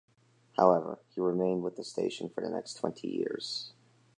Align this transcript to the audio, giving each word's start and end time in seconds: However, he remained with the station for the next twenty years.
However, 0.57 0.97
he 1.13 1.21
remained 1.21 1.61
with 1.61 1.75
the 1.75 1.83
station 1.83 2.27
for 2.27 2.41
the 2.41 2.49
next 2.49 2.73
twenty 2.73 3.07
years. 3.07 3.71